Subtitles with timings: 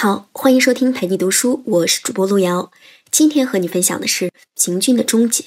[0.00, 2.70] 好，欢迎收听陪你读书，我是主播路遥。
[3.10, 5.42] 今天和你分享的是《平均的终结》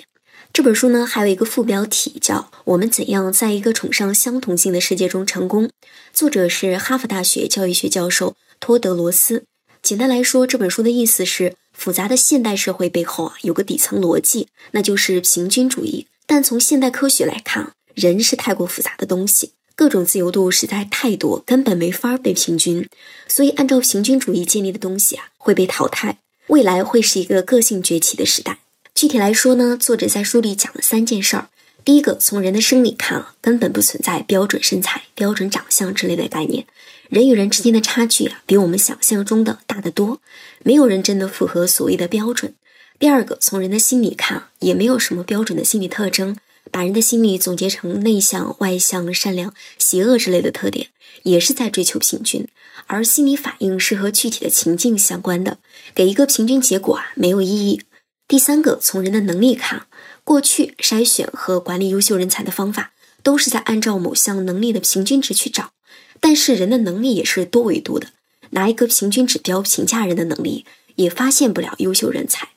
[0.52, 2.36] 这本书呢，还有一个副标题叫
[2.66, 5.68] 《我们怎样在一个崇尚相同性的世界中成功》，
[6.12, 9.46] 作者是哈佛大学教育学教授托德罗斯。
[9.82, 16.08] 简单来说，这本书的意思是，复杂的现代社会背后啊，有个底层逻辑，那就是平均主义。
[16.26, 19.54] 但从现代科学来看，人是太过复杂的东西。
[19.82, 22.88] 各种自由度实在太多，根本没法被平均，
[23.28, 26.20] 所以按照平均主义建立的东西啊会被淘汰。
[26.50, 28.60] 未来会是一个个性崛起的时代。
[28.94, 31.50] 具体来说呢，作者在书里讲了三件事儿。
[31.84, 36.68] 第一个，从人的生理看啊，根本不存在标准身材、标准长相之类的概念，
[37.10, 40.20] 人与人之间的差距啊比我们想象中的大得多，
[40.62, 42.54] 没有人真的符合所谓的标准。
[43.00, 46.38] 第二个，从人的心理看，也没有什么标准的心理特征。
[46.72, 50.88] 把人的心理总结成内向、外向、善良、邪恶之类的特点，
[51.24, 52.48] 也是在追求平均。
[52.88, 55.60] 而心理反应是和具体的情境相关的，
[55.94, 57.82] 给一个平均结果啊没有意义。
[58.28, 59.88] 第三个，从人的能力看，
[60.24, 65.72] 过去筛选和管理优秀人才的方法都是在按照某项能力的平均值去找，
[66.20, 68.08] 但是人的能力也是多维度的，
[68.52, 72.50] 拿一个平均指标评价人的能力，也发现不了优秀人才。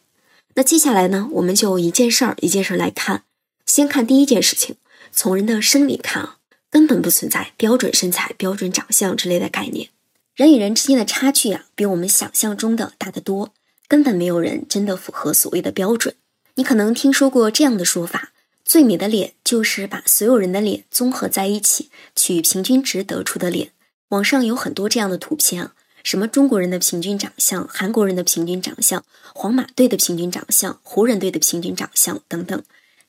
[0.54, 3.24] 那接下来呢，我们就一件事儿一件事儿来看。
[3.66, 4.76] 先看第一件事情，
[5.10, 6.36] 从人的生理看啊，
[6.70, 9.88] 根本不存在标准身材、标准长相之类的概念。
[10.34, 13.52] 人与人之间的差距啊，比我们想象中的大得多，
[13.88, 16.14] 根本没有人真的符合所谓的标准。
[16.56, 18.32] 你可能听说过这样的说法：
[18.64, 23.70] 最美的脸就是把所有人的脸综合在一起，取平均值得出的脸。
[24.08, 29.04] 网上有很多这样的图片啊，什么中国人的平均长相、韩国人的平均长相、
[29.34, 32.62] 皇马队的平均长相、湖人队的平均长相等等。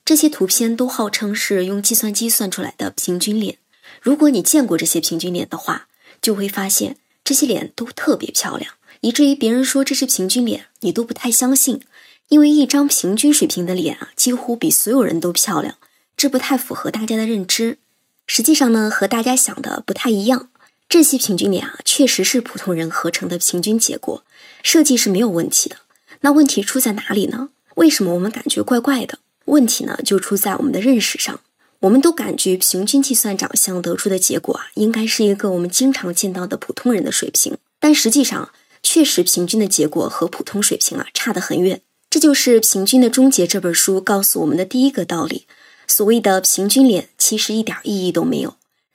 [0.06, 3.58] 这些图片都号称是用计算机算出来的平均脸。
[4.00, 5.88] 如果你见过这些平均脸的话，
[6.22, 11.80] 就会发现这些脸都特别漂亮，以至于别人说这是平均脸，你都不太相信。
[12.28, 15.74] 因为一张平均水平的脸啊，几乎比所有人都漂亮，
[16.16, 17.78] 这不太符合大家的认知。
[18.28, 20.50] 实际上呢，和大家想的不太一样。
[20.88, 24.22] 这些平均脸啊，确实是普通人合成的平均结果，
[24.62, 25.78] 设计是没有问题的。
[26.20, 27.48] 那问题出在哪里呢？
[27.74, 29.18] 为什么我们感觉怪怪的？
[29.46, 31.40] 问题呢，就出在我们的认识上。
[31.80, 37.58] 我们都感觉平均计算长相得出的结果啊，应该是一个我们经常见到的普通人的水平。
[37.78, 38.50] 但实际上，
[38.82, 41.82] 确实平均的结果和普通水平啊差得很远。
[42.08, 45.46] 这就是《平均的终结》这本书告诉我们的第一个道理：
[45.86, 48.54] 所谓的平均脸，其实一点意义都没有。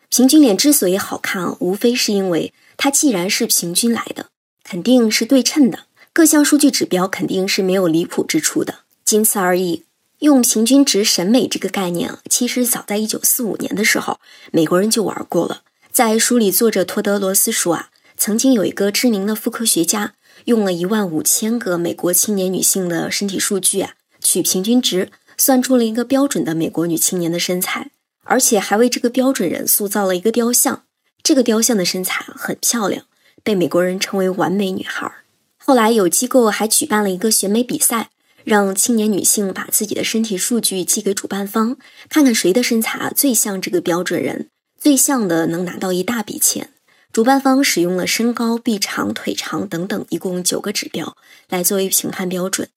[0.10, 4.28] 平均脸之所以好看，无非是因为它既然是平均来的，
[4.64, 9.84] 肯定是对称的，各项数据指标肯定是没有离谱之处的，仅此而已。
[10.22, 14.20] 用平均值审美这个概念啊，其实早在一九四五年的时候，
[14.52, 15.64] 美国人就玩过了。
[15.92, 20.14] 在书里，作者托德罗斯说啊，曾经有一个知名的妇科学家，
[20.46, 25.10] 用了一万五千个美国青年女性的身体数据啊，取平均值，
[25.40, 27.90] 算出了一个标准的美国女青年的身材，
[28.24, 30.84] 而且还为这个标准人塑造了一个雕像。
[31.24, 33.06] 这个雕像的身材很漂亮，
[33.42, 35.12] 被美国人称为完美女孩。
[35.58, 38.12] 后来有机构还举办了一个选美比赛。
[38.44, 41.78] 让青年女性把自己的身体数据寄给主办方，
[42.10, 46.70] 看看谁的身材最像这个标准人，最像的能拿到一大笔钱。
[47.14, 51.18] 主办方使用了身高、臂长、腿长等等一共九个指标
[51.50, 52.70] 来作为评判标准。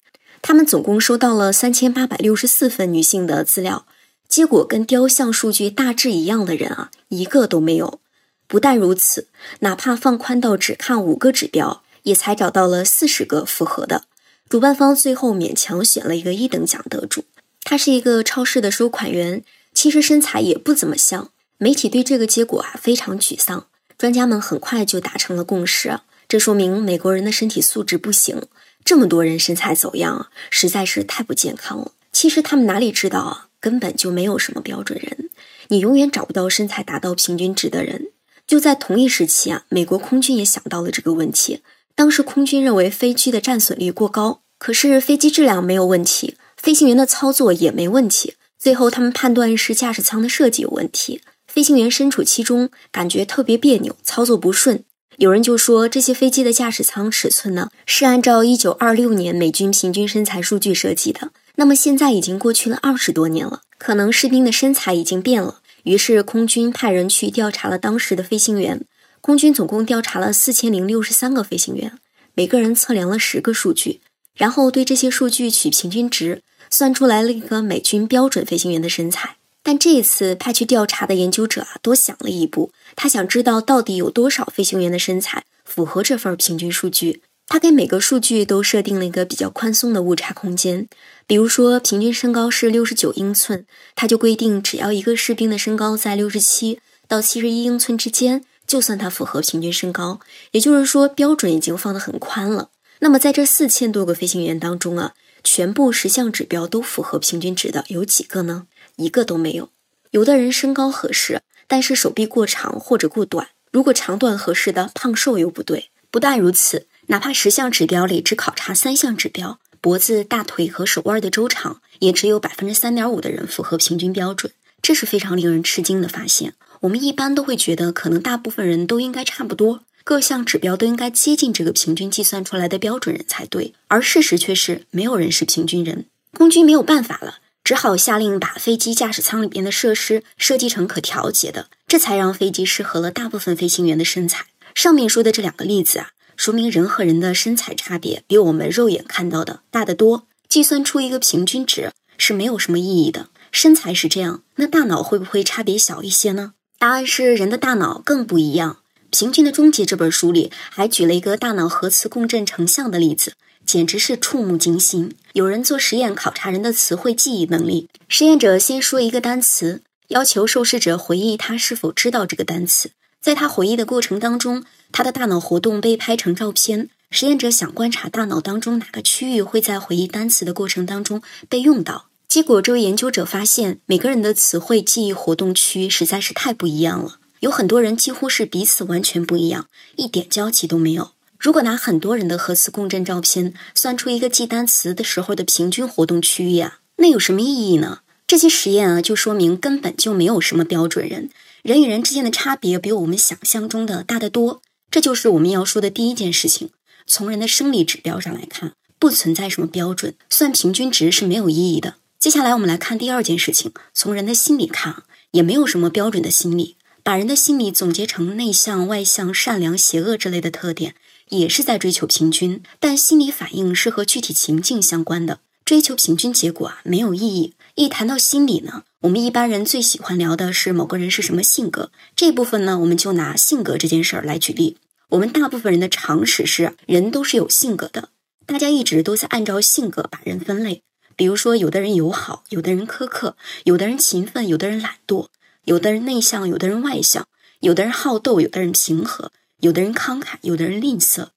[0.43, 3.87] 他们总共收到了三千八百六十四份女性的资料，
[4.29, 8.01] 结果跟雕像数据大致一样的人啊，一个都没有。
[8.47, 9.29] 不但如此，
[9.61, 14.03] 哪怕放宽到只看五个指标，也才找到了四十个符合的。
[14.49, 17.25] 主办方最后勉强选了一个一等奖得主，
[17.62, 21.31] 他是一个超市的收款员，其实身材也不怎么像。
[21.59, 23.66] 媒体对这个结果啊非常沮丧，
[23.97, 28.43] 专家们很快就达成了共识，这说明美国人的身体素质不行，
[28.84, 31.93] 这么多人身材走样，实在是太不健康了。
[32.12, 35.31] 其实他们哪里知道啊，根本就没有什么标准人，
[35.69, 38.08] 你永远找不到身材达到平均值的人。
[38.47, 41.62] 就在同一时期啊，美国空军也想到了这个问题。
[41.96, 48.35] 当时空军认为飞机的战损率过高，可是飞机质量没有问题，飞行员的操作也没问题。
[48.58, 54.82] 最后他们判断是驾驶舱的设计有问题，飞行员身处其中感觉特别别扭，操作不顺。
[55.19, 61.31] 有人就说这些飞机的驾驶舱尺寸呢是按照一九二六年美军平均身材数据设计的。
[61.55, 65.61] 那么现在已经过去了二十多年了，可能士兵的身材已经变了。
[65.85, 68.85] 于是空军派人去调查了当时的飞行员。
[69.25, 71.97] 空军总共调查了四千零六十三个飞行员，
[72.35, 74.03] 每个人测量了十个数据，
[74.37, 79.37] 然后对这些数据取平均值，算出来了一个美军标准飞行员的身材。
[79.62, 87.23] 但这一次派去调查的研究者啊，多想了一步，他想知道到底有多少飞行员的身材符合这份平均数据。
[87.47, 90.87] 他给每个数据都设定了一个比较宽松的误差空间。
[91.26, 96.79] 比如说，平均身高是六十九英寸，他就规定只要一个士兵的身高在六十七
[97.09, 100.20] 到七十一英寸之间，就算他符合平均身高。
[100.52, 102.70] 也就是说，标准已经放得很宽了。
[103.00, 108.66] 那么在这四千多个飞行员当中啊，全部十项指标都符合平均值的有几个呢？
[108.96, 109.70] 一个都没有。
[110.12, 113.49] 有的人身高合适，但是手臂过长或者过短。
[113.72, 115.90] 如果长短合适的胖瘦又不对。
[116.11, 124.52] 不但如此，哪怕十项指标里只考察三项指标，脖子、大腿和手腕的周长，也只有百分之三点五的人符合平均标准。
[124.81, 126.55] 这是非常令人吃惊的发现。
[126.85, 133.73] 我们一般都会觉得，可能大部分人都应该差不多，各项指标都应该接近这个平均计算出来的标准人才对。
[133.89, 136.05] 而事实却是，没有人是平均人。
[136.37, 137.39] 空军没有办法了。
[137.63, 144.45] 只好下令把飞机驾驶舱里边的设施设计成可调节的，这才让飞机适合了大部分飞行员的身材。
[144.75, 150.27] 上面说的这两个例子啊，说明人和人的身材差别比我们肉眼看到的大得多。
[150.47, 153.31] 计算出一个平均值是没有什么意义的。
[153.51, 156.53] 身材是这样，那大脑会不会差别小一些呢？
[156.85, 158.77] 答案是人的大脑更不一样。
[159.19, 163.33] 《平均的终结》这本书里还举了一个大脑核磁共振成像的例子。
[163.65, 165.17] 简直是触目惊心！
[165.33, 167.89] 有人做实验考察人的词汇记忆能力。
[168.07, 172.91] 实验者先说一个单词，要求受试者回忆他是否知道这个单词。
[173.19, 176.91] 在他回忆的过程当中，他的大脑活动被拍成照片。
[177.11, 182.09] 实验者想观察大脑当中哪个区域会在回忆单词的过程当中被用到。
[182.35, 187.21] 结果，这位研究者发现，每个人的词汇记忆活动区实在是太不一样了。
[187.39, 191.13] 有很多人几乎是彼此完全不一样，一点交集都没有。
[191.39, 198.01] 如果拿很多人的核磁共振照片算出一个记单词的时候的平均活动区域啊，那有什么意义呢？
[198.27, 201.31] 这些实验啊，就说明根本就没有什么标准人，
[201.63, 204.61] 人与人之间的差别比我们想象中的大得多。
[204.91, 206.71] 这就是我们要说的第一件事情。
[207.07, 211.95] 从人的生理指标上来看，不存在什么标准，算平均值是没有意义的。
[212.25, 220.94] 接下来我们来看第二件事情，从人的心理看，也没有什么标准的心理，把人的心理总结成内向、外向、善良、邪恶之类的特点。
[221.29, 225.41] 也是在追求平均，但心理反应是和具体情境相关的。
[225.67, 227.53] 追求平均结果啊，没有意义。
[227.75, 231.91] 一谈到心理呢，我们一般人最喜欢聊的是某个人是什么性格。
[232.17, 234.79] 这部分呢，我们就拿性格这件事儿来举例。
[235.11, 238.09] 我们大部分人的常识是，人都是有性格的。
[238.47, 240.81] 大家一直都在按照性格把人分类。
[241.16, 245.28] 比如说，有的人友好，有的人苛刻，有的人勤奋，有的人懒惰，
[245.64, 247.26] 有的人内向，有的人外向，
[247.61, 249.32] 有的人好斗，有的人平和。
[249.61, 251.28] 有的人慷慨，有的人吝啬，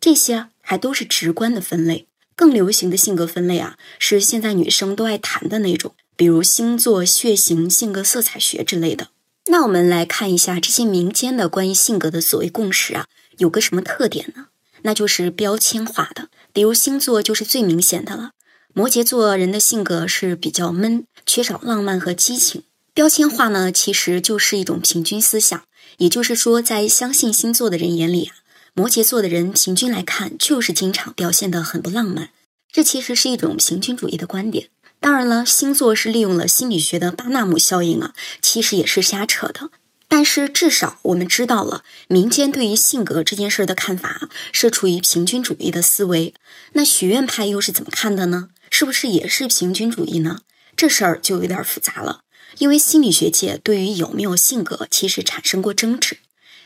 [0.00, 2.06] 这些还都是直观的分类。
[2.34, 9.08] 更流行的性格分类啊，是现在女生都爱谈的那种，比如星座、血型、性格色彩学之类的。
[9.48, 14.46] 那我们来看一下这些民间的关于性格的所谓共识啊，有个什么特点呢？
[14.82, 16.28] 那就是标签化的。
[16.54, 18.30] 比如星座就是最明显的了，
[18.76, 22.64] 摩羯座人的性格是比较闷，缺少浪漫和激情。
[22.92, 25.62] 标签化呢，其实就是一种平均思想。
[25.98, 28.34] 也就是说，在相信星座的人眼里啊，
[28.74, 32.30] 摩羯座的人平均来看就是经常表现得很不浪漫。
[32.72, 34.70] 这其实是一种平均主义的观点。
[34.98, 39.70] 当然了，星座是利用了心理学的巴纳姆效应啊，其实也是瞎扯的。
[40.08, 46.34] 但是至少我们知道了，民间对于性格这件事的看法是处于平均主义的思维。
[46.72, 48.48] 那学院派又是怎么看的呢？
[48.76, 50.40] 是不是也是平均主义呢？
[50.74, 52.22] 这事儿就有点复杂了。
[52.58, 56.16] 因为心理学界对于有没有性格其实产生过争执，《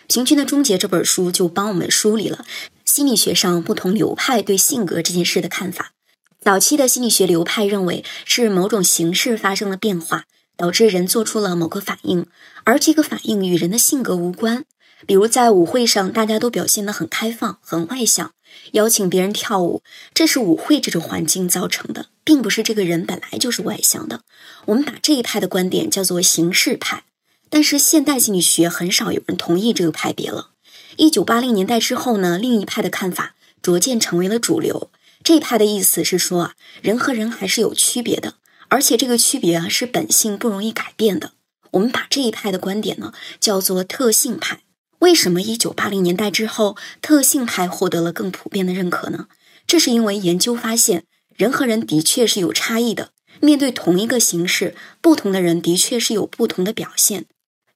[0.06, 2.46] 平均的终结》这本书就帮我们梳理了
[2.86, 5.92] 心理学上不同流派对性格这件事的看法。
[6.40, 10.24] 早期的心理学流派认为是某种形式发生了变化，
[10.56, 12.24] 导致人做出了某个反应，
[12.64, 14.64] 而这个反应与人的性格无关。
[15.07, 18.33] 比如在舞会上，大家都表现得很开放、很外向，
[18.73, 22.07] 邀请别人跳舞，这是舞会这种环境造成的。
[22.25, 24.21] 并不是这个人本来就是外向的，
[24.67, 27.05] 我们把这一派的观点叫做形式派。
[27.49, 30.50] 但是现代心理学很少有人同意这个派别了。
[30.97, 34.90] 一九八零年代之后呢，另一派的看法逐渐成为了主流。
[35.25, 38.35] 这一派的意思是说啊，人和人还是有区别的，
[38.69, 41.33] 而且这个区别啊是本性不容易改变的。
[41.71, 44.61] 我们把这一派的观点呢叫做特性派。
[45.00, 49.26] 为什么一九八零年代之后特性派获得了更普遍的认可呢？
[49.67, 51.05] 这是因为研究发现。
[51.37, 57.26] 人和人的确是有差异的，面对同一个形式，不同的人的确是有不同的表现。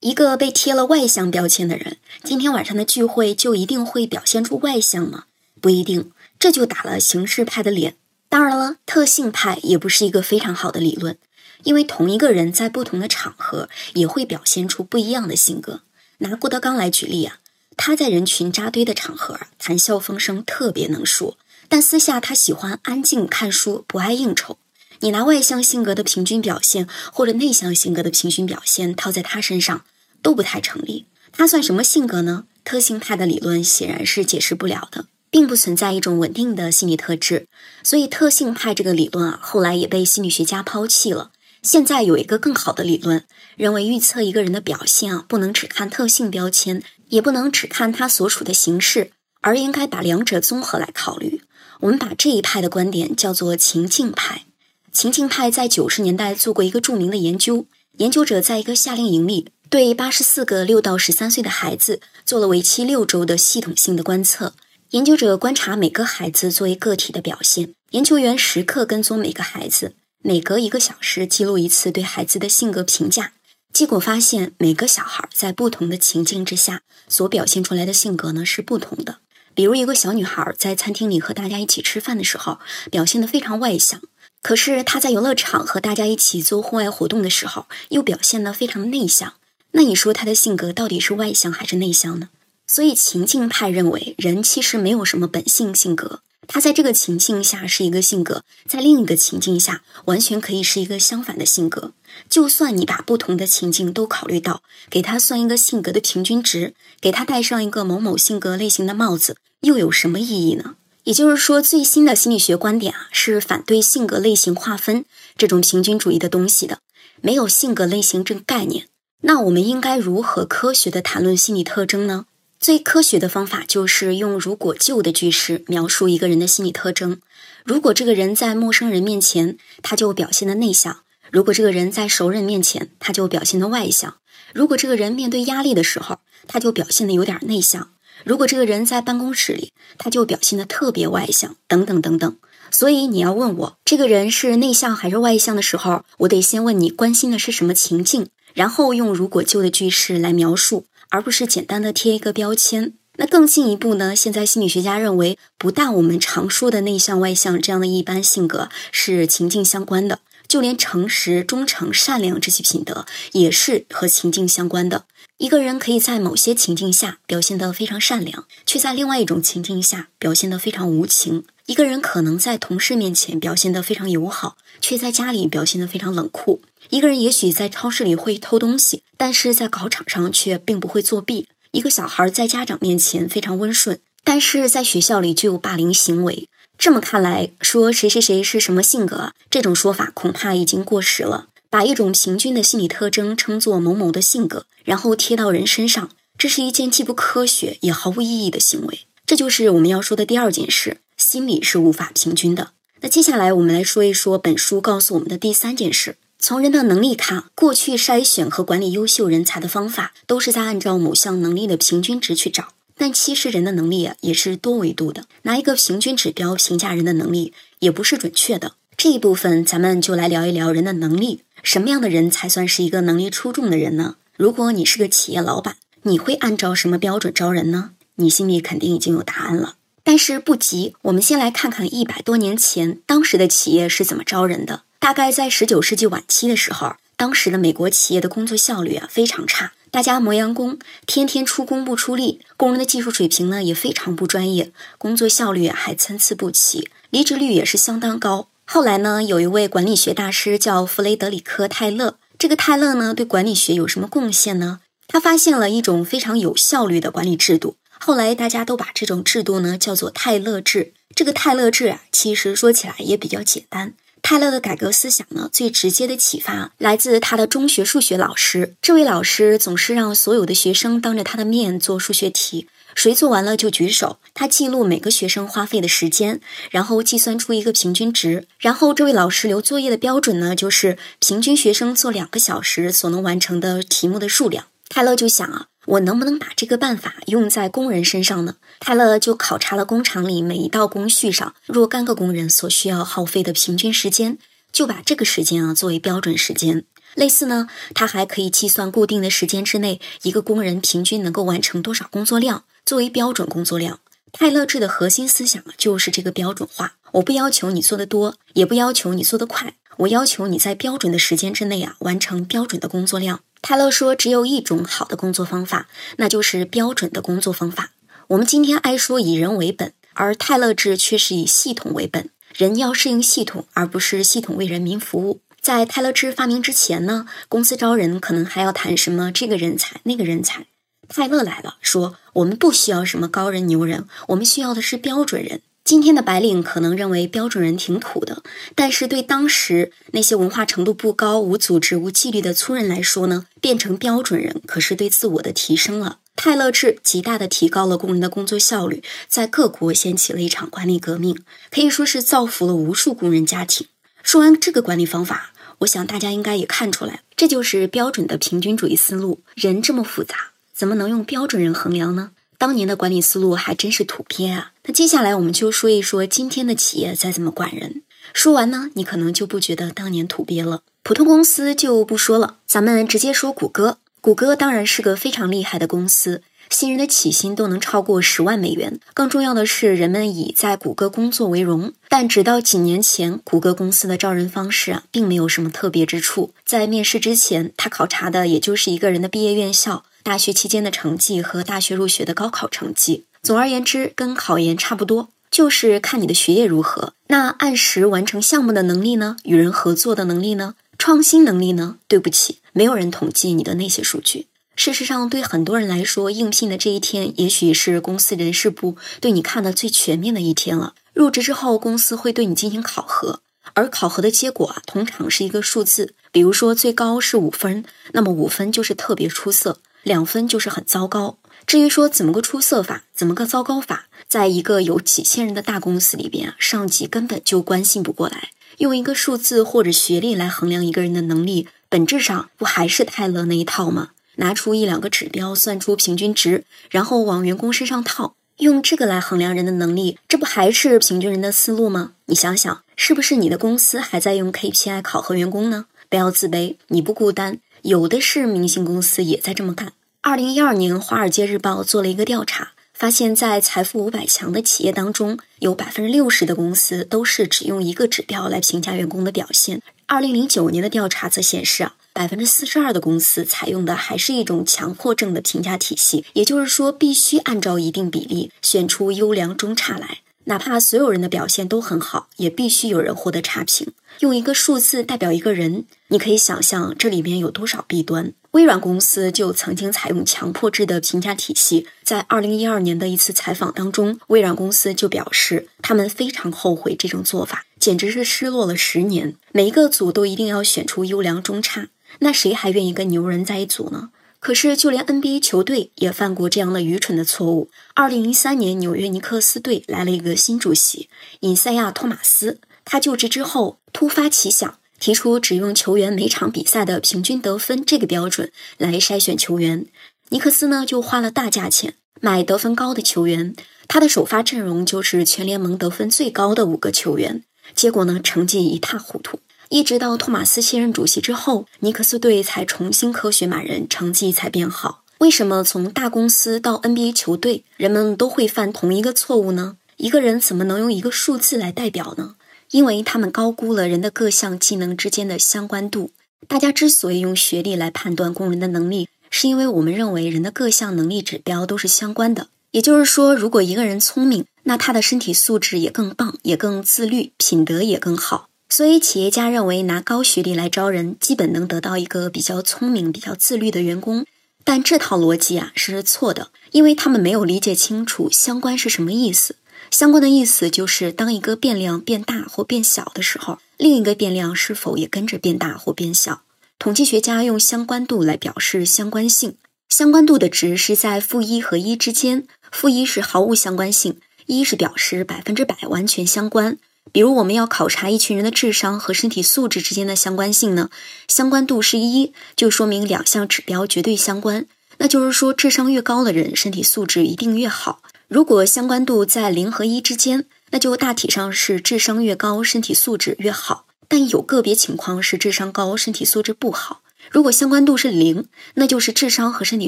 [0.01, 5.27] 一个被贴了外向标签的人，今天晚上的聚会就一定会表现出外向吗？
[5.61, 6.11] 不一定，
[6.41, 7.95] 这就打了形式派的脸。
[8.29, 11.17] 当然了，特性派也不是一个非常好的理论，
[11.63, 15.83] 因为同一个人在不同的场合也会表现出不一样的性格。
[16.23, 17.39] 拿郭德纲来举例啊。
[17.77, 21.37] 他在人群扎堆的场合谈笑风生，特别能说，
[21.69, 24.59] 但私下他喜欢安静看书，不爱应酬。
[25.01, 29.85] 你拿外向性格的平均表现或者内向性格的平均表现套在他身上，
[30.21, 31.07] 都不太成立。
[31.33, 32.45] 他算什么性格呢？
[32.63, 37.49] 特性派的理论显然是解释不了的，并不存在一种稳定的心理特质。
[37.83, 41.33] 所以特性派这个理论啊，后来也被心理学家抛弃了。
[41.63, 43.25] 现在有一个更好的理论，
[43.57, 51.43] 认为预测一个人的表现啊，不能只看特性标签，也不能只看他所处的形式，而应该把两者综合来考虑。
[51.81, 54.43] 我们把这一派的观点叫做情境派。
[54.91, 57.67] 情境派在九十年代做过一个著名的研究，
[57.99, 64.55] 研究者在一个夏令营里，对八十四个六到十三岁的孩子做了为期六周的系统性的观测。
[64.91, 73.33] 研究者观察每个孩子作为个体的表现，研究员时刻跟踪每个孩子，每隔一个小时记录一次对孩子的性格评价。
[73.73, 79.19] 结果发现，每个小孩在不同的情境之下所表现出来的性格呢是不同的。
[79.55, 82.59] 比如，一个小女孩在餐厅里和大家一起吃饭的时候，
[82.91, 84.01] 表现得非常外向。
[84.43, 89.35] 可是她在游乐场和大家一起做户外活动的时候，又表现得非常内向。
[89.73, 92.29] 那你说她的性格到底是外向还是内向呢？
[92.67, 101.93] 所以情境派认为，人其实没有什么本性性格，他在这个情境下是一个性格，在另一个情境下完全可以是一个相反的性格。
[102.29, 110.75] 就算你把不同的情境都考虑到，给他算一个性格的平均值，给他戴上一个某某性格类型的帽子，又有什么意义呢？
[111.05, 115.05] 也就是说，最新的心理学观点啊，是反对性格类型划分
[115.37, 116.79] 这种平均主义的东西的，
[117.21, 118.89] 没有性格类型这个概念。
[119.23, 122.27] 那我们应该如何科学的谈论心理特征呢？
[122.63, 127.21] 最科学的方法就是用“如果就”的句式描述一个人的心理特征。
[127.65, 130.99] 如果这个人在陌生人面前，他就表现的内向；
[131.33, 134.13] 如果这个人在熟人面前，他就表现的外向；
[134.55, 137.91] 如果这个人面对压力的时候，他就表现的有点内向。
[138.25, 142.37] 如果这个人在办公室里，他就表现的特别外向，等等等等。
[142.71, 152.95] 所以你要问我这个人是内向还是外向的时候，我得先问你关心的是什么情境，然后用如果就的句式来描述，而不是简单的贴一个标签。
[153.17, 154.17] 那更进一步呢？
[154.17, 165.05] 现在心理学家认为，不但我们常说的内向外向这样的一般性格是情境相关的，就连诚实、忠诚、善良这些品德也是和情境相关的。
[165.37, 171.45] 一个人可以在某些情境下表现得非常善良，却在另外一种情境下表现得非常无情。
[171.67, 176.61] 一个人可能在同事面前表现得非常友好，却在家里表现得非常冷酷。
[176.91, 181.47] 一个人也许在超市里会偷东西，但是在考场上却并不会作弊。
[181.71, 186.49] 一个小孩在家长面前非常温顺，但是在学校里就有霸凌行为。
[186.77, 191.47] 这么看来，说谁谁谁是什么性格，这种说法恐怕已经过时了。
[191.71, 199.07] 把一种平均的心理特征称作某某的性格，然后贴到人身上，这是一件既不科学也毫无意义的行为。
[199.33, 202.73] 这就是我们要说的第二件事：心理是无法平均的。
[203.01, 218.75] 那接下来我们来说一说本书告诉我们的第三件事：从人的能力看，过去筛选和管理优秀人才的方法都是在按照某项能力的平均值去找，但其实人的能力啊也是多维度的，拿一个平均指标评价人的能力也不是准确的。
[218.99, 221.41] 这一部分咱们就来聊一聊人的能力。
[221.63, 224.17] 什么样的人才算是一个能力出众的人呢？
[224.37, 227.93] 如果你是个企业老板，你会按照什么标准招人呢？
[228.23, 229.75] 你心里肯定已经有答案了。
[230.05, 234.83] 但是不急，我们先来看看一百多年前当时的企业是怎么招人的。
[234.99, 248.49] 大概在十九世纪晚期的时候，当时的美国企业的工作效率啊非常差，大家磨洋工，天天出工不出力，工人的技术水平呢也非常不专业，工作效率还参差不齐，离职率也是相当高。
[248.65, 252.17] 后来呢，有一位管理学大师叫弗雷德里克·泰勒。
[252.39, 254.81] 这个泰勒呢，对管理学有什么贡献呢？
[255.07, 257.77] 他发现了一种非常有效率的管理制度。
[258.05, 260.93] 后来大家都把这种制度呢叫做泰勒制。
[261.15, 263.95] 这个泰勒制啊，其实说起来也比较简单。
[264.21, 268.75] 泰勒的改革思想呢，最直接的启发来自他的中学数学老师。
[268.83, 272.67] 这位老师总是让所有的学生当着他的面做数学题。
[272.97, 274.19] 谁做完了就举手。
[274.35, 276.41] 他记录每个学生花费的时间，
[276.73, 278.49] 然后计算出一个平均值。
[278.59, 284.67] 然后这位老师留作业的标准呢，就是平均学生做两个小时所能完成的题目的数量。
[284.89, 288.57] 泰勒就想啊，我能不能把这个办法用在工人身上呢？
[288.81, 294.39] 泰勒就考察了工厂里每一道工序上若干个工人所需要耗费的平均时间，
[294.73, 296.85] 就把这个时间啊作为标准时间。
[297.15, 302.65] 类似呢，他还可以计算固定的时间之内一个工人平均能够完成多少工作量。
[302.87, 304.01] 作为标准工作量，
[304.33, 306.95] 泰勒制的核心思想就是这个标准化。
[307.13, 313.41] 我不要求你做的多，也不要求你做的快，我要求你在标准的时间之内啊完成标准的工作量。
[313.63, 317.93] 泰勒说，只有一种好的工作方法，那就是标准的工作方法。
[318.27, 322.29] 我们今天爱说以人为本，而泰勒制却是以系统为本。
[322.57, 325.41] 人要适应系统，而不是系统为人民服务。
[325.61, 330.67] 在泰勒制发明之前呢，公司招人可能还要谈什么这个人才那个人才。
[331.09, 335.63] 泰勒来了，说我们不需要什么高人牛人，我们需要的是标准人。
[335.85, 338.43] 今天的白领可能认为标准人挺土的，
[338.75, 346.21] 但是对当时那些文化程度不高、无组织、无纪律的粗人来说呢，变成标准人可是对自我的提升了。
[346.37, 351.37] 泰勒制极大的提高了工人的工作效率，在各国掀起了一场管理革命，
[351.71, 353.89] 可以说是造福了无数工人家庭。
[354.23, 359.43] 说完这个管理方法，我想大家应该也看出来，这就是标准的平均主义思路。
[359.57, 362.31] 人这么复杂，怎么能用标准人衡量呢？
[362.63, 364.71] 当年的管理思路还真是土鳖啊！
[364.85, 368.03] 那接下来我们就说一说今天的企业在怎么管人。
[368.33, 370.83] 说完呢，你可能就不觉得当年土鳖了。
[371.03, 373.99] 普通公司就不说了，咱们直接说谷歌。
[374.21, 379.01] 谷歌当然是个非常厉害的公司，新人的起薪都能超过十万美元。
[379.13, 381.93] 更重要的是，人们以在谷歌工作为荣。
[382.09, 386.55] 但直到几年前，谷歌公司的招人方式啊，并没有什么特别之处。
[386.65, 390.05] 在面试之前，他考察的也就是一个人的毕业院校。
[390.23, 397.15] 大学期间的成绩和大学入学的高考成绩，总而言之跟考研差不多，就是看你的学业如何。
[397.29, 399.37] 那按时完成项目的能力呢？
[399.45, 400.75] 与人合作的能力呢？
[400.99, 401.97] 创新能力呢？
[402.07, 404.47] 对不起，没有人统计你的那些数据。
[404.77, 410.95] 事实上，对很多人来说，应聘的这一天，也许是公司人事部对你看的最全面的一天了。
[411.13, 413.41] 入职之后，公司会对你进行考核，
[413.75, 419.79] 而考核的结果啊，通常是一个数字，比如说最高是五分，那么五分就是特别出色。
[420.03, 421.39] 两分就是很糟糕。
[421.67, 428.51] 至于说怎么个出色法，怎么个糟糕法，在一个有几千人的大公司里边，上级根本就关心不过来。
[428.79, 434.11] 用一个数字或者学历来衡量一个人的能力，本质上不还是泰勒那一套吗？
[434.37, 442.13] 拿出一两个指标，算出平均值，然后往员工身上套，用这个来衡量人的能力，这不还是平均人的思路吗？
[442.27, 445.85] 你想想，是不是你的公司还在用 KPI 考核员工呢？
[446.09, 447.59] 不要自卑，你不孤单。
[447.83, 449.93] 有的是明星公司也在这么干。
[450.21, 459.83] 二零一二年，《华尔街日报》做了一个调查，发现，在财富五百强的企业当中，有百分之六十的公司都是只用一个指标来评价员工的表现。
[460.07, 470.19] 二零零九年的调查则显示啊，百分之四十二的公司采用的还是一种强迫症的评价体系，也就是说，必须按照一定比例选出优良中差来。
[470.45, 473.93] 哪怕所有人的表现都很好，也必须有人获得差评。
[474.19, 478.33] 用一个数字代表一个人，你可以想象这里面有多少弊端。
[478.51, 481.87] 微软公司就曾经采用强迫制的评价体系。
[482.03, 489.35] 在二零一二年的一次采访当中，微软公司就表示，他们非常后悔这种做法，简直是失落了十年。
[489.53, 494.11] 每一个组都一定要选出优良中差，那谁还愿意跟牛人在一组呢？
[494.43, 497.71] 可是，就连 NBA 球队也犯过这样的愚蠢的错误。
[497.95, 501.09] 二零一三年，纽约尼克斯队来了一个新主席，
[501.41, 502.59] 尹赛亚·托马斯。
[502.85, 509.87] 他就职之后，突发奇想，提出只用球员每场比赛的平均得分这个标准来筛选球员。
[510.31, 513.55] 尼克斯呢，就花了大价钱买得分高的球员，
[513.87, 517.45] 他的首发阵容就是全联盟得分最高的五个球员。
[517.77, 519.39] 结果呢，成绩一塌糊涂。
[519.73, 525.03] 一直到托马斯卸任主席之后，尼克斯队才重新科学马人，成绩才变好。
[525.17, 529.79] 为什么从大公司到 NBA 球队，人们都会犯同一个错误呢？
[529.97, 532.35] 一个人怎么能用一个数字来代表呢？
[532.71, 536.11] 因为他们高估了人的各项技能之间的相关度。
[536.47, 542.49] 大家之所以用学历来判断工人的能力，是因为我们认为人的各项能力指标都是相关的。
[542.73, 548.51] 也就是说，如果一个人聪明，那他的身体素质也更棒，也更自律，品德也更好。
[548.75, 554.25] 所以，企业家认为拿高学历来招人，基本能得到一个比较聪明、比较自律的员工。
[554.65, 559.57] 但这套逻辑啊是错的，因为他们没有理解清楚相关是什么意思。
[559.91, 566.41] 相关的意思就是，当一个变量变大或变小的时候，另一个变量是否也跟着变大或变小。
[566.79, 569.57] 统计学家用相关度来表示相关性，
[569.91, 576.79] 相关度的值是在负一和一之间，负一是毫无相关性，一是表示百分之百完全相关。
[577.11, 580.89] 比如，我们要考察一群人的智商和身体素质之间的相关性呢？
[581.27, 584.67] 相关度是一，就说明两项指标绝对相关。
[584.99, 588.01] 那就是说，智商越高的人，身体素质一定越好。
[588.29, 593.87] 如果相关度在零和一之间，那就大体上是智商越高，身体素质越好。
[594.09, 597.03] 但有个别情况是智商高，身体素质不好。
[597.31, 599.87] 如果相关度是零，那就是智商和身体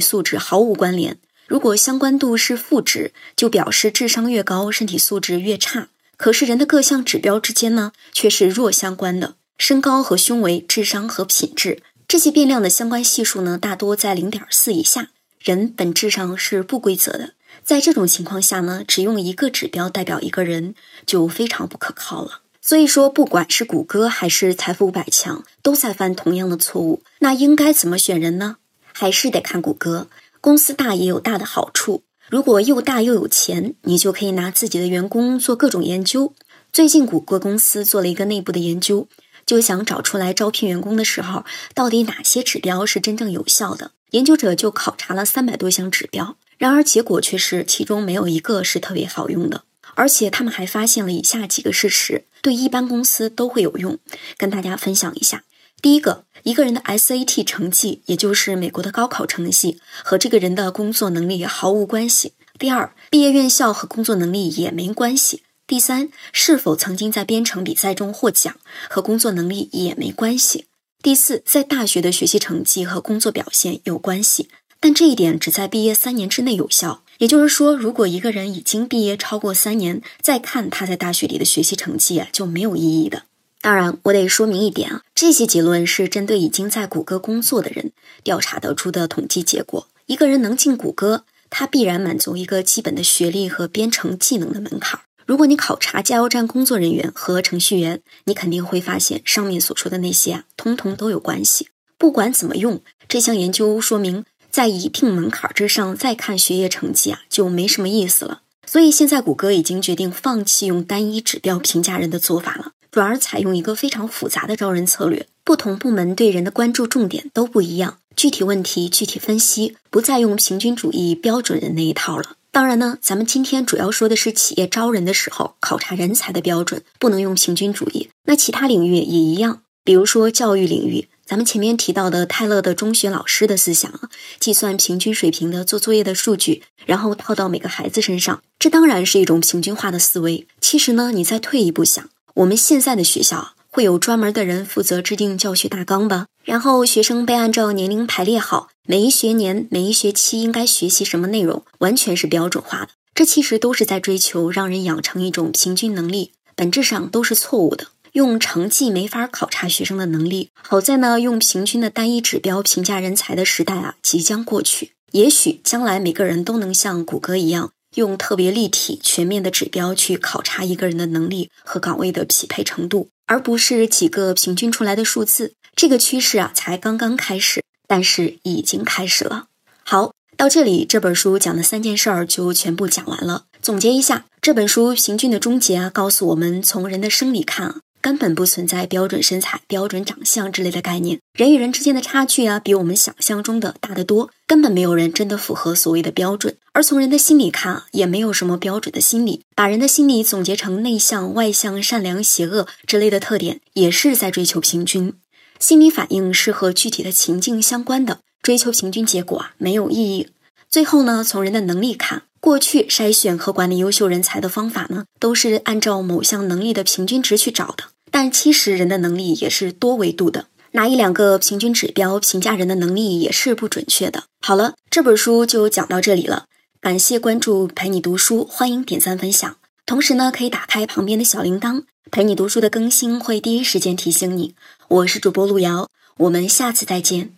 [0.00, 1.18] 素质毫无关联。
[1.46, 5.88] 如果相关度是负值，就表示智商越高，身体素质越差。
[6.16, 9.34] 可是人的各项指标之间呢，却是弱相关的。
[9.58, 15.10] 身高和胸围、智商和品质这些变量的相关系数呢，大多在零点四以下。
[15.38, 20.74] 人本质上是不规则的，在这种情况下呢，只用一个指标代表一个人
[21.06, 22.40] 就非常不可靠了。
[22.60, 27.02] 所以说，不管是谷歌还是财富五百强，都在犯同样的错误。
[27.18, 28.56] 那应该怎么选人呢？
[28.92, 30.08] 还是得看谷歌。
[30.40, 32.02] 公司大也有大的好处，
[32.34, 36.34] 如果又大又有钱，你就可以拿自己的员工做各种研究。
[36.72, 39.06] 最近谷歌公司做了一个内部的研究，
[39.46, 41.44] 就想找出来招聘员工的时候，
[41.74, 43.92] 到底哪些指标是真正有效的。
[44.10, 49.62] 研究者就考察了三百多项指标，然而结果却是其中没有一个是特别好用的。
[49.94, 53.96] 而且他们还发现了以下几个事实，对一般公司都会有用，
[54.36, 55.44] 跟大家分享一下。
[55.80, 62.34] 第一个，一个人的 SAT 成绩，也就是美国的高考成绩，和这个人的工作能力毫无关系。
[62.58, 65.42] 第二，毕业院校和工作能力也没关系。
[65.66, 68.56] 第三，是否曾经在编程比赛中获奖，
[68.90, 70.66] 和工作能力也没关系。
[71.02, 77.02] 第四，在大学的学习成绩和工作表现有关系，但这一点只在毕业三年之内有效。
[77.16, 83.22] 也就是说，如果一个人已经毕业超过三年，再看他在大学里的学习成绩，就没有意义的。
[83.64, 89.88] 当然，我得说明一点啊，这些结论是针对已经在谷歌工作的人调查得出的统计结果。
[90.04, 95.00] 一个人能进谷歌，他必然满足一个基本的学历和编程技能的门槛。
[95.24, 101.68] 如果你考察加油站工作人员和程序员，你肯定会发现上面所说的那些啊，通通都有关系。
[101.96, 108.42] 不管怎么用，这项研究说明，在一定门槛之上再看学业成绩啊，就没什么意思了。
[108.66, 115.26] 所以现在谷歌已经决定放弃用单一指标评价人的做法了，转而采用一个非常复杂的招人策略。
[115.42, 122.36] 不同部门对人的关注重点都不一样，具体问题具体分析，不再用平均主义标准人那一套了。
[122.52, 128.10] 当然呢，咱们今天主要说的是企业招人的时候考察人才的标准，不能用平均主义。
[128.26, 140.46] 那其他领域也一样，比如说教育领域，咱们前面提到的泰勒的中学老师的思想啊，计算平均水平的做作业的数据，然后套到每个孩子身上，这当然是一种平均化的思维。
[140.60, 146.26] 其实呢，你再退一步想，我们现在的学校会有专门的人负责制定教学大纲吧？
[146.42, 148.70] 然后学生被按照年龄排列好。
[148.88, 152.88] 每一学年、每一学期应该学习什么内容，完全是标准化的。
[153.14, 157.86] 这其实都是在追求让人养成一种平均能力，本质上都是错误的。
[158.14, 160.50] 用成绩没法考察学生的能力。
[160.60, 164.92] 好在呢，用平均的单一指标评价人才的时代啊，即将过去。
[165.12, 175.54] 也许将来每个人都能像谷歌一样，用特别立体、全面的指标去考察一个人的能力和岗位的匹配程度，而不是几个平均出来的数字。
[175.76, 177.62] 这个趋势啊，才刚刚开始。
[177.86, 179.46] 但是已经开始了。
[179.84, 183.44] 好，到这里这本书讲的三件事儿就全部讲完了。
[183.60, 191.20] 总结一下，这本书《平均的终结》啊，告诉我们，从人的生理看，根本不存在标准身材、标准长相之类的概念。
[191.32, 196.54] 人与人之间的差距啊，比我们想象中的大得多，根本没有人真的符合所谓的标准。
[196.74, 199.40] 而从人的心理看，也没有什么标准的心理。
[199.56, 205.14] 把人的心理总结成内向、外向、善良、邪恶之类的特点，也是在追求平均。
[205.58, 210.28] 心理反应是和具体的情境相关的，追求平均结果啊没有意义。
[210.68, 217.84] 最后呢，从人的能力看，过去筛选和管理优秀人才的方法呢，都是按照某项能力的平均值去找的。
[218.14, 224.22] 但其实人的能力也是多维度的，拿一两个平均指标评价人的能力也是不准确的。
[224.40, 226.44] 好了，这本书就讲到这里了，
[226.80, 231.82] 感谢关注陪你读书，欢迎点赞分享，同时呢可以打开旁边的小铃铛。
[232.12, 234.54] 陪你读书的更新会第一时间提醒你，
[234.86, 237.34] 我是主播路遥，我们下次再见。